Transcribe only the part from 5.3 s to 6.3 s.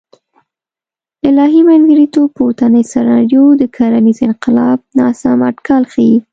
اټکل ښیي.